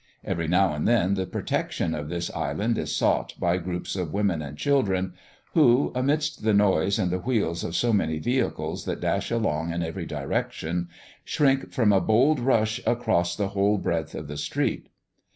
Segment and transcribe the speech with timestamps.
[0.25, 4.41] Every now and then the protection of this island is sought by groups of women
[4.41, 5.13] and children
[5.53, 9.83] who, amidst the noise and the wheels of so many vehicles that dash along in
[9.83, 10.89] every direction,
[11.23, 14.87] shrink from a bold rush across the whole breadth of the street.